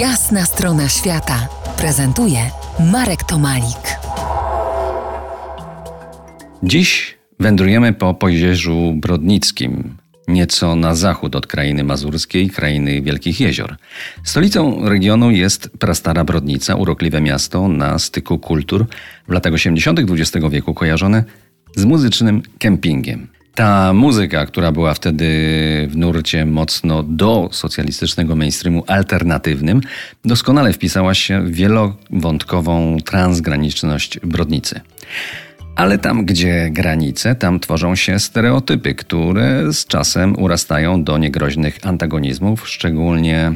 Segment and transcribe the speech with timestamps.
[0.00, 1.48] Jasna strona świata
[1.78, 2.38] prezentuje
[2.92, 3.98] Marek Tomalik.
[6.62, 9.96] Dziś wędrujemy po Pojezierzu Brodnickim,
[10.28, 13.76] nieco na zachód od krainy mazurskiej, krainy Wielkich Jezior.
[14.24, 18.86] Stolicą regionu jest prastara Brodnica, urokliwe miasto na styku kultur,
[19.28, 20.00] w latach 80.
[20.00, 21.24] XX wieku kojarzone
[21.76, 23.35] z muzycznym kempingiem.
[23.56, 25.26] Ta muzyka, która była wtedy
[25.90, 29.80] w nurcie mocno do socjalistycznego mainstreamu alternatywnym,
[30.24, 34.80] doskonale wpisała się w wielowątkową transgraniczność Brodnicy.
[35.76, 42.68] Ale tam, gdzie granice, tam tworzą się stereotypy, które z czasem urastają do niegroźnych antagonizmów,
[42.68, 43.52] szczególnie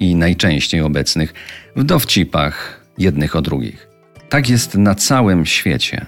[0.00, 1.34] i najczęściej obecnych
[1.76, 3.88] w dowcipach jednych o drugich.
[4.28, 6.06] Tak jest na całym świecie.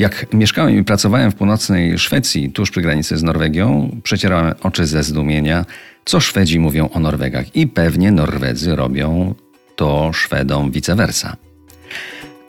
[0.00, 5.02] Jak mieszkałem i pracowałem w północnej Szwecji, tuż przy granicy z Norwegią, przecierałem oczy ze
[5.02, 5.64] zdumienia,
[6.04, 7.56] co Szwedzi mówią o Norwegach.
[7.56, 9.34] I pewnie Norwedzy robią
[9.76, 11.36] to Szwedom vice versa.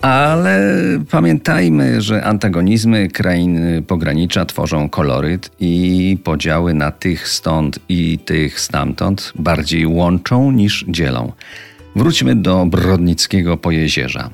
[0.02, 0.74] Ale
[1.12, 9.34] pamiętajmy, że antagonizmy krain pogranicza tworzą koloryt i podziały na tych stąd i tych stamtąd
[9.36, 11.32] bardziej łączą niż dzielą.
[11.96, 14.30] Wróćmy do Brodnickiego Pojezierza.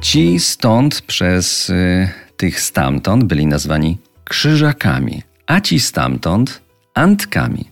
[0.00, 6.60] Ci stąd przez y, tych stamtąd byli nazwani krzyżakami, a ci stamtąd
[6.94, 7.64] antkami.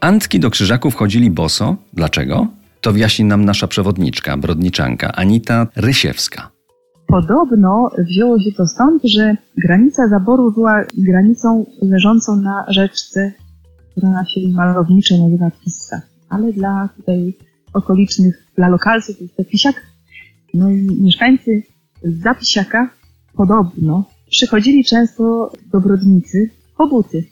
[0.00, 1.76] Antki do krzyżaków chodzili boso.
[1.92, 2.46] Dlaczego?
[2.80, 6.50] To wyjaśni nam nasza przewodniczka, brodniczanka Anita Rysiewska.
[7.06, 13.32] Podobno wzięło się to stąd, że granica zaboru była granicą leżącą na rzeczce,
[13.90, 16.00] która się malowniczo nazywa Pissa.
[16.28, 17.34] Ale dla tutaj
[17.72, 19.82] okolicznych, dla lokalców jest to Pisiak.
[20.54, 21.62] No i mieszkańcy
[22.02, 22.90] Zapisiaka
[23.36, 27.24] podobno przychodzili często do Brodnicy po buty,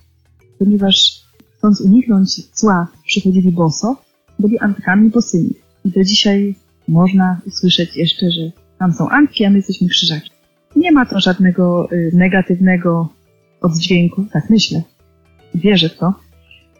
[0.58, 1.24] ponieważ
[1.56, 3.96] chcąc uniknąć cła przychodzili boso,
[4.38, 5.54] byli antkami bosymi.
[5.84, 6.54] I do dzisiaj
[6.88, 10.30] można usłyszeć jeszcze, że tam są Antki, a my jesteśmy krzyżaki.
[10.76, 13.08] Nie ma to żadnego y, negatywnego
[13.60, 14.82] oddźwięku, tak myślę.
[15.54, 16.14] Wierzę w to.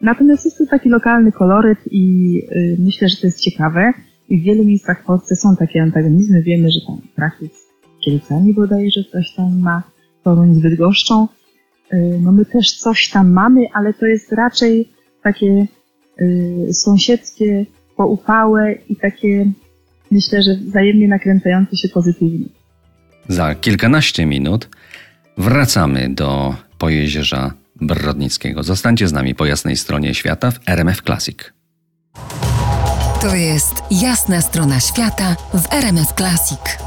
[0.01, 3.93] Natomiast jest to taki lokalny koloryt i y, myślę, że to jest ciekawe.
[4.29, 6.43] I w wielu miejscach w Polsce są takie antagonizmy.
[6.43, 7.64] Wiemy, że tam z
[8.05, 9.83] Kielcami bodajże coś tam ma,
[10.23, 11.29] Toruń z Bydgoszczą.
[11.93, 14.89] Y, no my też coś tam mamy, ale to jest raczej
[15.23, 15.67] takie
[16.21, 17.67] y, sąsiedzkie,
[17.97, 19.51] poufałe i takie
[20.11, 22.47] myślę, że wzajemnie nakręcające się pozytywnie.
[23.29, 24.69] Za kilkanaście minut
[25.39, 28.63] wracamy do Pojezierza Brodnickiego.
[28.63, 31.39] Zostańcie z nami po jasnej stronie świata w RMF Classic.
[33.21, 36.84] To jest jasna strona świata w RMF Classic.